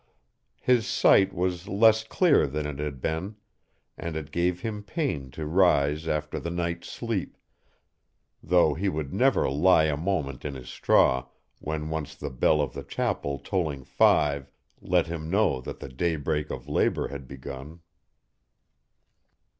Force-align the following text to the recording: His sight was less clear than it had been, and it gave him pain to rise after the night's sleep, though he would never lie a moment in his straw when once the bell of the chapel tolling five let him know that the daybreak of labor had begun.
His 0.61 0.87
sight 0.87 1.31
was 1.31 1.67
less 1.67 2.03
clear 2.03 2.47
than 2.47 2.65
it 2.65 2.79
had 2.79 3.01
been, 3.01 3.35
and 3.99 4.15
it 4.15 4.31
gave 4.31 4.61
him 4.61 4.81
pain 4.81 5.29
to 5.29 5.45
rise 5.45 6.07
after 6.07 6.39
the 6.39 6.49
night's 6.49 6.89
sleep, 6.89 7.37
though 8.41 8.73
he 8.73 8.89
would 8.89 9.13
never 9.13 9.47
lie 9.47 9.83
a 9.83 9.95
moment 9.95 10.43
in 10.43 10.55
his 10.55 10.69
straw 10.69 11.27
when 11.59 11.89
once 11.91 12.15
the 12.15 12.31
bell 12.31 12.61
of 12.61 12.73
the 12.73 12.81
chapel 12.83 13.37
tolling 13.37 13.83
five 13.83 14.49
let 14.81 15.05
him 15.05 15.29
know 15.29 15.61
that 15.61 15.79
the 15.79 15.89
daybreak 15.89 16.49
of 16.49 16.67
labor 16.67 17.09
had 17.09 17.27
begun. 17.27 17.81